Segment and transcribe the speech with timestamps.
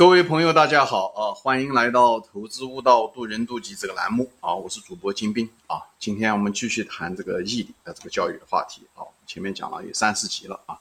[0.00, 1.28] 各位朋友，大家好啊！
[1.34, 4.54] 欢迎来到投资悟道渡人渡己这个栏目啊！
[4.54, 5.76] 我是主播金兵啊！
[5.98, 9.04] 今天我们继续谈这个毅力的这个教育的话题啊！
[9.26, 10.80] 前面讲了有三四集了啊，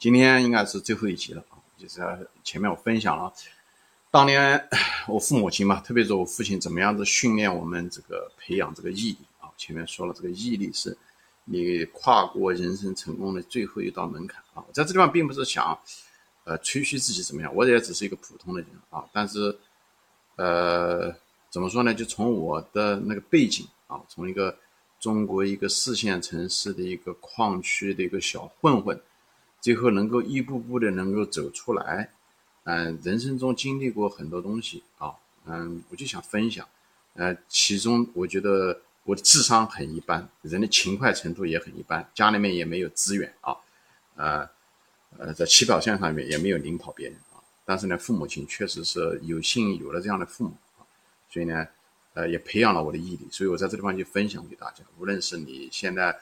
[0.00, 1.54] 今天应该是最后一集了啊！
[1.78, 3.32] 就是前面我分享了
[4.10, 4.68] 当年
[5.06, 9.46] 我父母亲嘛，特别是我父亲怎么样子训练我们这个培养这个毅力啊！
[9.56, 10.98] 前面说了，这个毅力是
[11.44, 14.64] 你跨过人生成功的最后一道门槛啊！
[14.66, 15.78] 我在这地方并不是想。
[16.46, 17.52] 呃，吹嘘自己怎么样？
[17.52, 19.04] 我也只是一个普通的人啊。
[19.12, 19.58] 但是，
[20.36, 21.12] 呃，
[21.50, 21.92] 怎么说呢？
[21.92, 24.56] 就从我的那个背景啊，从一个
[25.00, 28.96] 中国一个四线城市的一个矿区的一个小混混，
[29.60, 32.12] 最后能够一步步的能够走出来，
[32.62, 36.64] 嗯，人生中经历过很多东西啊，嗯，我就想分享。
[37.14, 43.56] 呃，其中我觉得我的智商很一般，人的勤快程度也很一般，家里面也没有资源啊，
[44.14, 44.55] 呃。
[45.18, 50.84] 呃，在起跑线上面也没有领跑别人啊，但是呢，父母亲确实是有幸有了这样的父母啊，
[51.30, 51.66] 所以呢，
[52.12, 54.84] 呃，也培养了我的毅力，所以我在这地方就分享给大家。
[54.98, 56.14] 无论是你现在，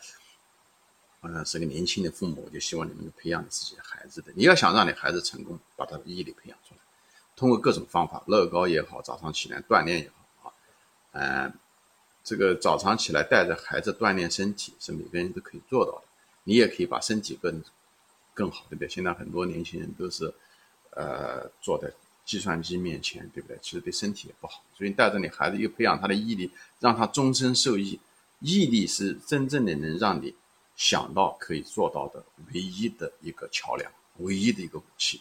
[1.22, 4.32] 呃，是个年轻的父母，我就希望你能够培养你自己的孩子的。
[4.36, 6.80] 你要想让你孩子成功，把他的毅力培养出来，
[7.34, 10.10] 通过各种方法，乐高也好，早上起来锻炼也
[10.40, 10.54] 好啊，
[11.12, 11.52] 嗯，
[12.22, 16.04] 这个早上起来带着孩子锻炼身体是每个人都可以做到的，
[16.44, 17.60] 你也可以把身体跟。
[18.34, 18.88] 更好，对不对？
[18.88, 20.32] 现在很多年轻人都是，
[20.90, 21.90] 呃，坐在
[22.24, 23.56] 计算机面前，对不对？
[23.62, 24.62] 其实对身体也不好。
[24.76, 27.98] 所以带着你孩子，又培养他的毅力，让他终身受益。
[28.40, 30.34] 毅力是真正的能让你
[30.76, 35.20] 想到可以做到的唯一的一个桥梁，唯一的一个武器。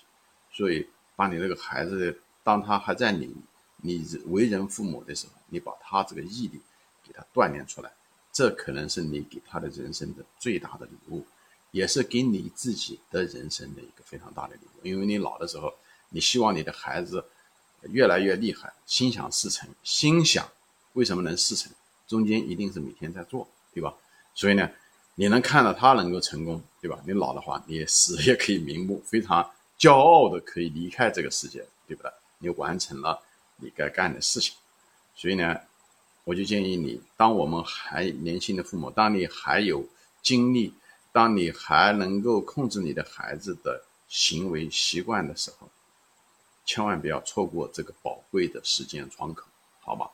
[0.52, 3.34] 所以，把你那个孩子，当他还在你
[3.78, 6.60] 你为人父母的时候，你把他这个毅力
[7.06, 7.92] 给他锻炼出来，
[8.32, 11.26] 这可能是你给他的人生的最大的礼物。
[11.74, 15.74] 也是给你自己的人生的一个非常大的礼物，因为你老的时候，
[16.10, 17.26] 你希望你的孩子
[17.90, 19.68] 越来越厉害，心想事成。
[19.84, 20.48] 心想
[20.94, 21.72] 为什么能事成？
[22.08, 23.92] 中间一定是每天在做，对吧？
[24.36, 24.70] 所以呢，
[25.16, 27.02] 你能看到他能够成功，对吧？
[27.08, 29.44] 你老的话，你死也可以瞑目，非常
[29.80, 32.12] 骄傲的可以离开这个世界，对不对？
[32.38, 33.20] 你完成了
[33.56, 34.54] 你该干的事情。
[35.16, 35.60] 所以呢，
[36.24, 39.84] 我就建议你，当我们还年轻的父母，当你还有
[40.22, 40.72] 精力。
[41.14, 45.70] 当你还能够控制你的孩子的行为习惯的时候，
[46.66, 49.46] 千万不要错过这个宝贵的时间窗口，
[49.80, 50.10] 好吧？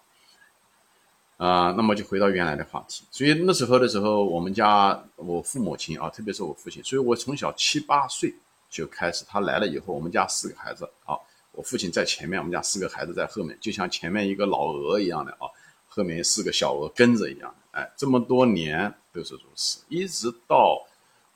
[1.37, 3.05] 啊，那么就回到原来的话题。
[3.11, 8.35] 所以那时候的时候，我们家我父母亲啊，特别是我父亲，所以我从小七八岁
[8.69, 11.16] 就开始，他来了以后，我们家四个孩子啊，
[11.53, 15.47] 我父亲在前面，我们家四个孩子在后面，就像前面一个老鹅一样的啊，
[15.87, 20.85] 后面四个小鹅跟着一样的，哎，这么多年都是如此，一直到。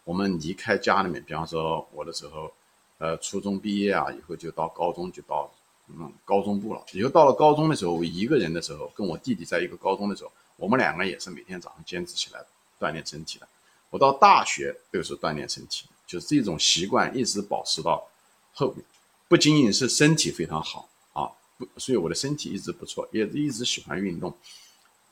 [0.03, 2.51] 我们离开家里面，比方说我的时候，
[2.97, 5.49] 呃，初中毕业啊，以后就到高中，就到
[5.87, 6.83] 嗯高中部了。
[6.91, 12.43] 以后到了高中的时候，我一个人的时候，跟我弟弟在一个高中的时候，我们两个也是每天早上坚持起来
[12.79, 13.47] 锻炼身体的。
[13.89, 18.05] 我到大学都是锻炼身体，就是这种习惯一直保持到
[18.53, 18.83] 后面。
[19.29, 24.35] 不仅仅是身体非常好啊，不，所以我的身体一直不错，也一直喜欢运动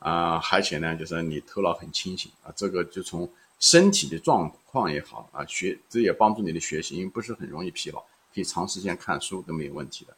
[0.00, 3.26] 啊，而且呢，就是你头脑很清醒啊，这个就从。
[3.62, 8.00] 身体的状况也好啊，学这也帮助你的学习，因为不是很容易疲劳，
[8.34, 10.16] 可以长时间看书都没有问题的。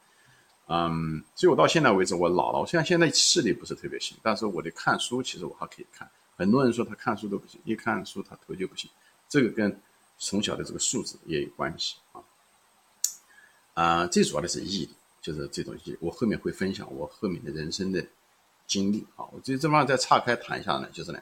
[0.69, 6.09] 嗯，所以我到现在为止，我老了，我现在现在视力不是特别行，但是我的看书其实我还可以看。
[6.39, 8.91] 很多人说他看书都不行，一看书他头就不行，
[9.29, 9.79] 这个跟
[10.17, 12.23] 从小的这个素质也有关系啊。
[13.75, 15.95] 啊，最主要的是毅力，就是这种毅。
[16.01, 18.03] 我后面会分享我后面的人生的
[18.67, 21.21] 经历啊，我这这方再岔开谈一下呢，就是呢。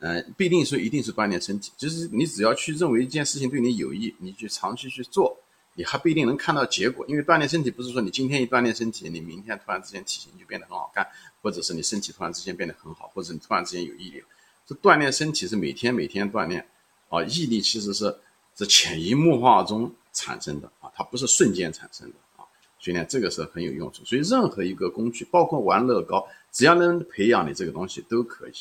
[0.00, 5.36] 嗯，不一定说一定是锻炼身体，就是你只要去认为一件事情对你有益，你去长期去做，
[5.74, 7.04] 你还不一定能看到结果。
[7.08, 11.04] 因为锻炼身体不是说你今天一锻炼身体，你明天突然之间体型就变得很好看，
[11.42, 14.22] 或者是你身体突然之间变得很好，或者你突然之间有毅力。
[14.66, 16.64] 这锻炼身体是每天每天锻炼，
[17.08, 18.14] 啊，毅力其实是
[18.54, 22.46] 这潜移默化中产生的啊，它不是瞬间产生的啊，
[22.78, 24.04] 所以呢，这个是很有用处。
[24.04, 28.52] 所以任何一个工具，包括玩乐高，只要能培养你这个东西都可以。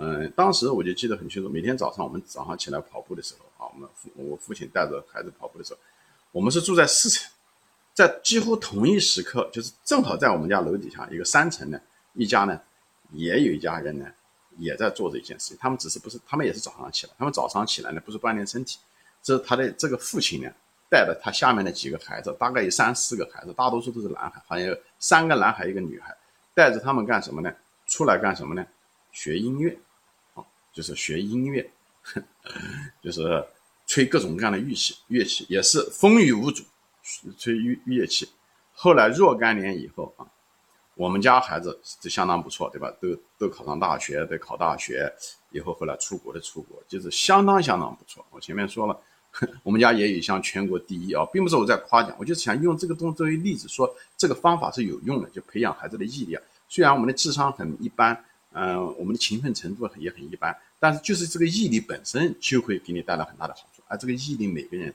[0.00, 5.80] 嗯，当时我就记得很清楚，每天早上我们早上起来跑步的时候啊，我们父我父亲带着孩子跑步的时候，
[6.30, 7.28] 我们是住在四层，
[7.94, 11.80] 在几乎同一时刻，就是正好在我们家楼底下一个三层呢，
[12.14, 12.60] 一家呢，
[13.10, 14.06] 也有一家人呢，
[14.56, 15.58] 也在做这一件事情。
[15.60, 18.78] 他们只是不是，他们也是早上起来，他们早上起来呢，不是锻炼身体，
[19.20, 20.48] 这是他的这个父亲呢，
[20.88, 26.16] 带着他下面的几个孩子，大概有三四个孩子，大多数都是男孩，好像有三个男孩一个女孩，
[26.54, 27.52] 带着他们干什么呢？
[27.88, 28.64] 出来干什么呢？
[29.10, 29.76] 学音乐。
[30.78, 31.68] 就是学音乐，
[33.02, 33.44] 就是
[33.84, 36.62] 吹各种各样的乐器，乐器也是风雨无阻，
[37.36, 38.28] 吹乐乐器，
[38.74, 40.24] 后来若干年以后啊，
[40.94, 42.88] 我们家孩子就相当不错，对吧？
[43.00, 45.12] 都都考上大学，得考大学，
[45.50, 48.24] 以后后来出国的出国，就是相当相当不错。
[48.30, 48.96] 我前面说了，
[49.64, 56.42] 我们家也有一项全国第一啊，并不是我在夸奖，我就是想用这个东作为例子，说这个方法是有用的，就培养孩子的毅力啊。
[56.68, 58.24] 虽然我们的智商很一般，
[58.60, 63.80] 嗯，我们的勤奋程度也很一般，但是就是这个毅力本身就会给你带来很大的好处。
[63.86, 64.92] 而这个毅力，每个人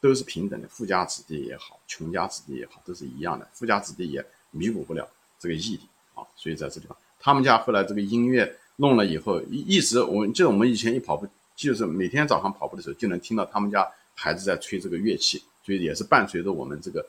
[0.00, 3.46] 都是平等的，富家子弟也好，穷家子弟也好，都是一样的。
[3.52, 5.06] 富家子弟也弥补不了
[5.38, 5.80] 这个毅力
[6.14, 6.24] 啊。
[6.34, 17.06] 所以在这地方，他们家后来这个音乐弄了以后，一一直我记得我们以前一跑步，就是每天早上跑步的时候，就能听到他们家孩子在吹这个乐器，所以也是伴随着我们这个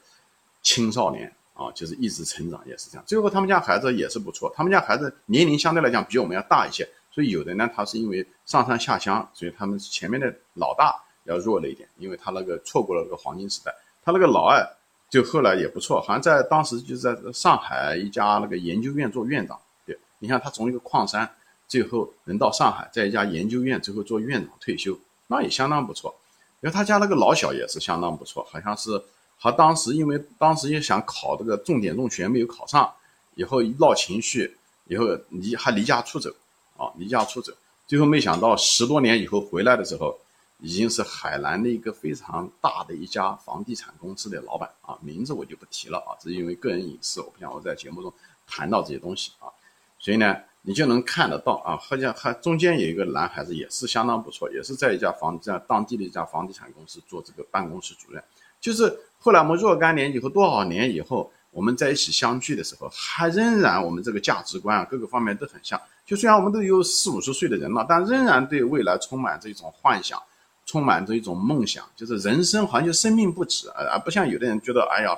[0.62, 1.34] 青少年。
[1.56, 3.04] 啊，就是一直成长也是这样。
[3.08, 10.94] 最后他们家孩子也是不错，他们家孩子年龄相对来讲比我们要大一些，所以有的呢，他是因为上山下乡，所以他们前面的老大
[11.24, 13.74] 要弱了一点，因为他那个错过了那个黄金时代。
[14.04, 14.62] 他那个老二
[15.10, 19.58] 就后来也不错，好像在当时就是在上海一家那个研究院做院长。
[19.86, 21.30] 对，你看他从一个矿山，
[21.70, 26.14] 最后能到上海，在一家研究院最后做院长退休，那也相当不错。
[26.60, 29.02] 因为他家那个老小也是相当不错，好像是。
[29.40, 32.92] 他当时因为当时也想考这个重点中学没有考上，
[33.36, 36.30] 以后一闹情绪，以后离还离家出走，
[36.78, 37.54] 啊，离家出走，
[37.86, 40.18] 最后没想到十多年以后回来的时候，
[40.60, 48.12] 已经是海南的一个非常大的一家房地产公司的老板啊，名字我就不提了啊，只因为个人隐私，我不想我在节目中
[48.48, 49.52] 谈到这些东西啊，
[50.00, 58.24] 所以呢，你就能看得到啊，好像还中间有一个男孩子也是相当不错，也是在一家房在当地的一家房地产公司做这个办公室主任，
[58.66, 59.00] 就是。
[59.26, 65.82] 后来我们若干年以后，多少年以后，我们在一起相聚的时候，还仍然我们这个价值观啊，各个方面都很像。
[66.06, 70.22] 就虽然我们都有四五十岁的人了，但仍然对未来充满着一种幻想，
[70.68, 71.84] 充满着一种梦想。
[71.96, 75.18] 就是人生好像就生命不止啊，不像有的人觉得，哎呀，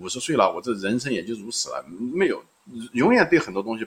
[0.00, 1.84] 五十岁了，我这人生也就如此了。
[2.12, 2.42] 没有，
[2.94, 3.86] 永远对很多东西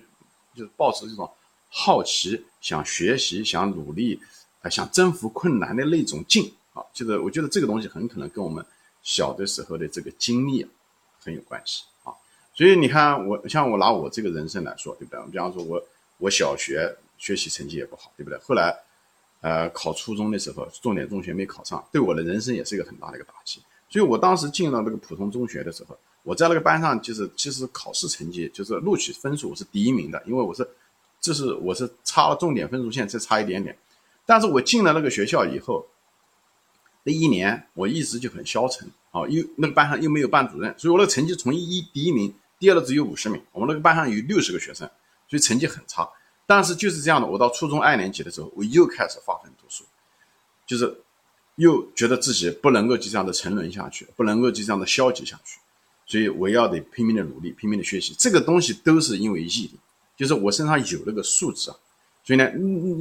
[0.55, 1.29] 就是保持这种
[1.67, 4.17] 好奇、想学习、想努力、
[4.61, 6.81] 啊想征服困难的那种劲啊。
[6.93, 8.65] 就是我觉得这个东西很可能跟我们。
[9.03, 10.65] 小的时候的这个经历
[11.19, 12.13] 很有关系啊，
[12.53, 15.19] 所以你看我像我拿我这个人生来说，对不对？
[15.31, 15.83] 比方说我
[16.17, 18.37] 我小学学习成绩也不好，对不对？
[18.39, 18.77] 后来
[19.41, 23.61] 呃考初中的时候，重点中学没考上，对我的人生也是一个很大的一个打击。
[23.89, 30.67] 所以我当时进了那个普通中学的时候，我在那个班上就是其实考试成绩就是录取分数我是第一名的，因为我是
[31.19, 33.77] 这是我是差了重点分数线再差一点点，
[34.25, 35.85] 但是我进了那个学校以后。
[37.03, 43.41] 那一年我一直就很消沉啊，又那个班上又没有班主任，所以我那个成绩从一第一名跌了只有五十名。
[43.51, 44.89] 我们那个班上有六十个学生，
[45.27, 46.07] 所以成绩很差。
[46.45, 49.83] 但是就是这样的，我到初中二年级的时候，我又开始发奋读书，
[50.67, 51.01] 就是
[51.55, 55.59] 又觉得自己不能够就这样的沉沦下去，不能够就这样的消极下去，
[56.05, 58.13] 所以我要得拼命的努力，拼命的学习。
[58.19, 59.79] 这个东西都是因为毅力，
[60.17, 61.75] 就是我身上有那个素质啊，
[62.23, 62.45] 所以呢，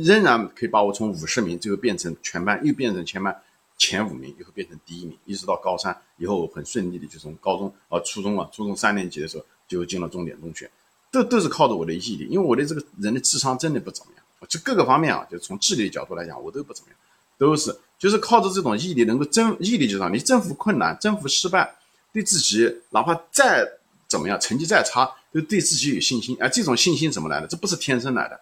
[0.02, 3.36] 仍然可以把我从五十名最后变成全班，又变成全班。
[3.80, 10.70] 前五名以后变成第一名，一直到高三以后很顺利的就从高中啊初中啊初中三年级的时候就进了重点中学，
[11.10, 16.98] 都都是靠着我的毅力，因为我的这个人的智商真的不怎么样，就各个方面啊，就从智力角度来讲我都不怎么样，
[17.38, 21.74] 都是就是靠着这种毅力能够征毅力就让你征服困难，征服失败，
[22.12, 23.66] 对自己哪怕再
[24.06, 26.36] 怎么样成绩再差，都对自己有信心。
[26.38, 27.46] 而这种信心怎么来的？
[27.46, 28.38] 这不是天生来的，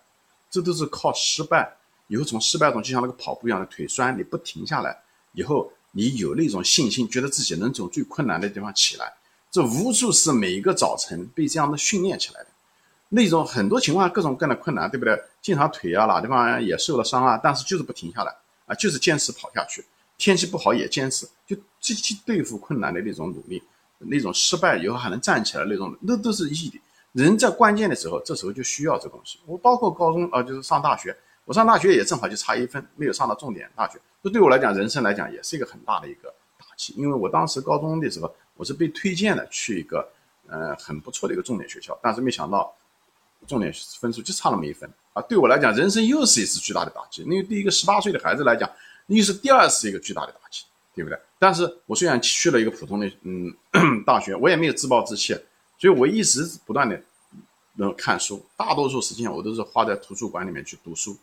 [0.50, 1.76] 这都是靠失败
[2.08, 4.98] 以后从失败中就像那个跑步一样的腿酸，你不停下来。
[5.32, 9.12] 以后你有那种信心，觉得自己能从最困难的地方起来，
[9.50, 12.46] 这无数是每一个早晨被这样的训练起来的。
[13.10, 15.18] 那种很多情况各种各样的困难，对不对？
[15.40, 18.34] 经常腿啊哪地方也受了伤啊，但是就是不停下来
[18.66, 19.84] 啊，就是坚持跑下去。
[20.18, 23.62] 天气不好也坚持，就积极对付困难的那种努力，
[23.98, 26.80] 那种失败以后还能站起来那种，那都是毅力。
[27.12, 29.38] 人在关键的时候，这时候就需要这东西。
[29.46, 31.16] 我包括高中啊，就是上大学。
[31.48, 33.98] 我上大学也正好就差一分，没有上到重点大学。
[34.22, 36.28] 这对我来讲，人生来讲也是一个很大的一个
[36.58, 36.92] 打击。
[36.94, 40.06] 因为我当时高中的时候，我是被推荐的去一个
[40.46, 42.70] 呃很不错的一个重点学校，但是没想到
[43.46, 45.22] 重点分数就差那么一分啊！
[45.22, 47.22] 对我来讲，人生又是一次巨大的打击。
[47.22, 48.70] 因为对一个十八岁的孩子来讲，
[49.06, 51.18] 又是第二次一个巨大的打击，对不对？
[51.38, 53.50] 但是我虽然去了一个普通的嗯
[54.04, 55.32] 大学，我也没有自暴自弃，
[55.78, 57.02] 所以我一直不断的
[57.76, 61.16] 能看书，大多数时间我都是花在图书馆里面去读书。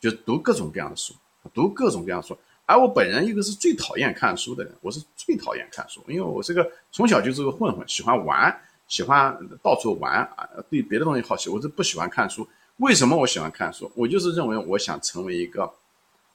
[0.00, 1.14] 就读各种各样的书，
[1.54, 2.36] 读各种各样的书。
[2.64, 12.46] 而我本人一个是最讨厌看书的人，我是最讨厌看书，因为我这个从小就是个混混，喜欢玩，喜欢到处玩啊，对别的东西好奇，我是不喜欢看书。
[12.78, 13.90] 为什么我喜欢看书？
[13.94, 15.72] 我就是认为我想成为一个，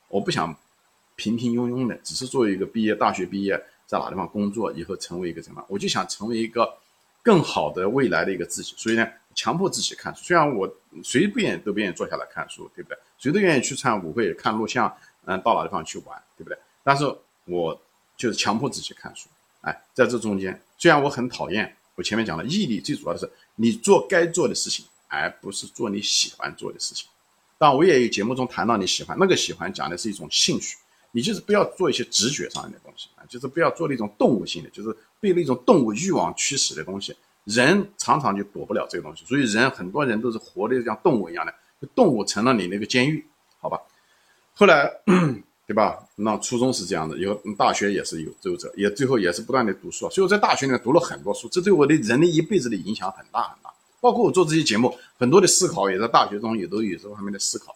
[0.08, 0.56] 我不想
[1.16, 5.64] 平平庸庸的，只是作为一个毕业大学毕业，在哪地方工作，以后成为一个什么？
[5.68, 6.78] 我就想成为一个
[7.22, 8.74] 更好的未来的一个自己。
[8.78, 10.24] 所以呢，强迫自己看书。
[10.24, 10.72] 虽然我
[11.04, 12.98] 谁不愿意都不愿意坐下来看书，对不对？
[13.18, 14.92] 谁都愿意去参舞会、看录像，
[15.26, 16.58] 嗯，到哪地方去玩，对不对？
[16.84, 17.06] 但是
[17.46, 17.80] 我
[18.18, 19.30] 就是强迫自己看书。
[19.62, 27.08] 哎，在这中间，虽然我很讨厌，我前面讲了，毅力最主要的是你做该做的事情，而不是做你喜欢做的事情。
[27.60, 30.78] 但，我也有节目中谈到你喜欢那个喜欢，讲的是一种兴趣。
[31.12, 37.16] 你就是不要做一些直觉上的东西啊，就是不要做那种动物性的，就是被那种动物欲望驱使的东西。
[37.46, 41.54] 人常常就躲不了这个东西，所以人很多人都是活的像动物一样的，
[41.96, 43.26] 动物成了你那个监狱，
[43.62, 43.80] 好吧？
[44.54, 44.92] 后来。
[45.68, 46.06] 对吧？
[46.18, 53.72] 那初中是这样的，以后大学也是有周折，也最后也是不断的读书，所以我在大学里面读了很多书，这对我的人的一辈子的影响很大很大。
[54.02, 57.74] 包括我做这些节目，很多的思考也在大学中也都有这方面的思考。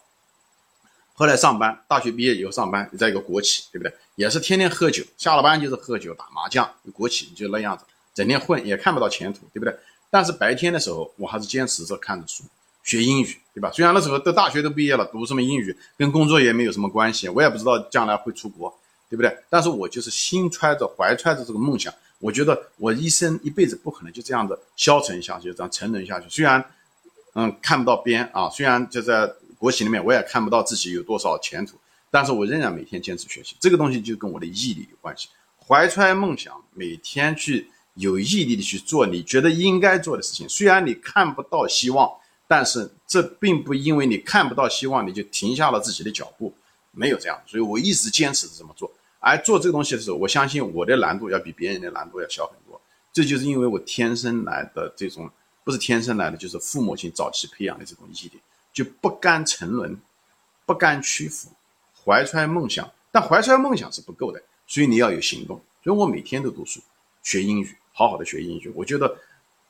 [1.18, 3.92] 后来上班，大学毕业以后上班，你在一个国企，对不对？
[4.16, 9.74] 也是天天喝酒，下了班就是喝酒打麻将，国企就那样子，整天混也看不到前途，对不对？
[10.10, 12.44] 但是白天的时候，我还是坚持着看着书。
[12.84, 13.68] 学英语，对吧？
[13.72, 18.72] 虽然那时候都大学都毕业了，读什么英语跟工作也没有什么关系，我也不知道将来会出国，
[19.10, 19.36] 对不对？
[19.50, 26.28] 但是我就是心揣着、怀揣着这个梦想，我觉得我一生一辈子不可能就这样子消沉下去，这样沉沦下去。
[26.28, 26.64] 虽然，
[27.34, 31.76] 嗯，看不到边啊，虽然就在国企里面，我也看不到自己有多少前途，
[32.10, 33.56] 但是我仍然每天坚持学习。
[33.60, 35.28] 这个东西就跟我的毅力有关系，
[35.66, 42.10] 怀揣梦想，每天去有毅力的去做你觉得应该做的事情，虽然你看不到希望。
[42.48, 46.54] 但是这并不因为你看不到希望，你就停下了自己的脚步，
[46.92, 48.88] 没有这样，所以我一直坚持着这么做。
[49.18, 52.80] 而做这个东西的时候，我相信我的难度要比别人的难度要小很多。
[53.12, 55.28] 这就是因为我天生来的这种，
[55.64, 58.38] 不是天生来的，就是父母亲早期培养的这种毅力，
[58.76, 59.98] 就不甘沉沦，
[60.66, 61.48] 不甘屈服，
[62.04, 62.86] 怀揣梦想。
[63.10, 65.58] 但怀揣梦想是不够的，所以你要有行动。
[65.82, 66.78] 所以我每天都读书，
[67.22, 68.70] 学英语，好好的学英语。
[68.74, 69.16] 我觉得，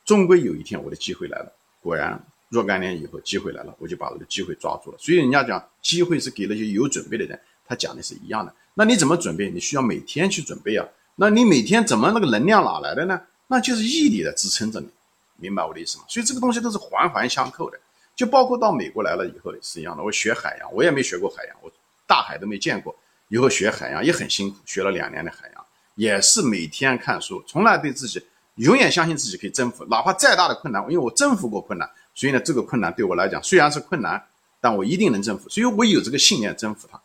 [0.03, 1.53] 终归有一天我的机会来了。
[1.81, 2.21] 果然。
[2.49, 4.97] 若干年以后，机会来了，我就把这个机会抓住了。
[4.97, 7.37] 所以人家讲，机会是给那些有准备的人。
[7.65, 8.55] 他讲的是一样的。
[8.73, 9.51] 那你怎么准备？
[9.51, 10.87] 你需要每天去准备啊。
[11.15, 13.21] 那你每天怎么那个能量哪来的呢？
[13.47, 14.87] 那就是毅力的支撑着你，
[15.35, 16.05] 明白我的意思吗？
[16.07, 17.77] 所以这个东西都是环环相扣的。
[18.17, 20.03] 就包括到美国来了以后也是一样的。
[20.03, 21.71] 我学海洋，我也没学过海洋，我
[22.05, 22.93] 大海都没见过。
[23.29, 28.21] 以后学海洋也很辛苦，学了两年的海洋，也是每天看书，从来对自己
[28.55, 31.89] 永远相信自己可以征服，哪怕再大的困难，因为我征服过困难。
[32.15, 34.21] 所以呢，这个困难对我来讲虽然是困难，
[34.59, 35.47] 但我一定能征服。
[35.47, 36.99] 所以我有这个信念征服它。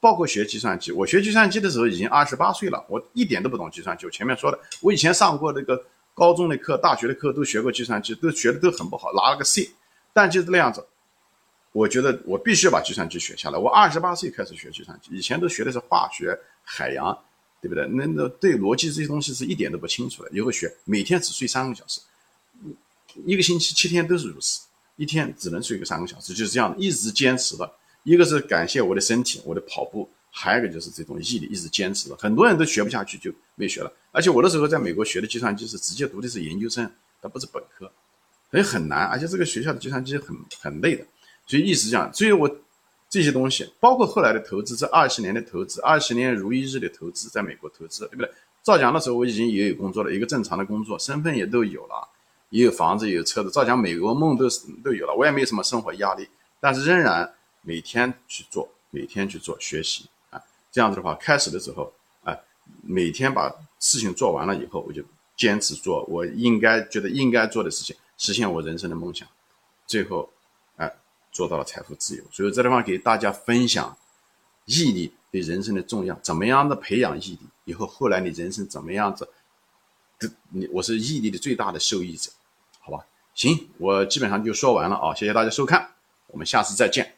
[0.00, 4.06] 包括学计算机，我学计算机的时候已经二十八岁了，我一点都不懂计算机。
[4.06, 5.82] 我前面说的，我以前上过那个
[6.14, 9.68] 高中的课、大学的课都学过计算机，都学的都很不好，拿了个 C。
[10.18, 10.84] 但就是那样子，
[11.70, 13.56] 我觉得我必须要把计算机学下来。
[13.56, 17.16] 我二十八岁开始学计算机，以前都学的是化学、海洋，
[17.62, 17.86] 对不对？
[17.86, 20.30] 那那对逻辑这些东西是一点都不清楚的。
[20.32, 22.00] 以后学，每天只睡三个小时。
[23.24, 24.62] 一个星期七天都是如此，
[24.96, 27.72] 一天只能睡个三个小时，就是这样的，一直坚持的。
[28.02, 32.16] 一个是感谢我的身体，我的跑步，还有一个就是这种毅力，一直坚持的。
[32.16, 33.92] 很多人都学不下去就没学了。
[34.10, 36.90] 而且我那时候在美国学的计算机是直接读的是研究生，
[37.22, 37.88] 它不是本科，
[38.50, 39.06] 所以很难。
[39.06, 41.04] 而且这个学校的计算机很很累的，
[41.46, 42.12] 所以一直这样。
[42.12, 42.50] 所以我
[43.08, 48.30] 这些东西，包括后来的投资，这二十年的投资，二十年如一日的投资，在美国投资，对不对？
[48.62, 52.08] 照讲那时候我已经也有工作了，一个正常的工作，身份也都有了。
[52.50, 54.48] 也有房子，也有车子，照讲美国梦都
[54.82, 56.26] 都有了，我也没有什么生活压力，
[56.58, 60.40] 但是仍然每天去做，每天去做学习啊，
[60.72, 61.92] 这样子的话，开始的时候
[62.24, 62.34] 啊，
[62.82, 65.02] 每天把事情做完了以后，我就
[65.36, 69.26] 坚持做我应该觉得应该做的事情，实现我人生的梦想，
[69.86, 70.28] 最后
[70.76, 70.92] 哎
[71.32, 72.24] 做到了财富自由。
[72.30, 73.96] 所以这地方给大家分享
[74.66, 79.26] 毅力对人生的重要，怎么样的培养毅力，以后后来你人生怎么样子，
[80.50, 82.30] 你我是毅力的最大的受益者。
[82.80, 85.94] 好吧，行，我基本上就说完了啊，谢谢大家收看，
[86.26, 87.17] 我们下次再见。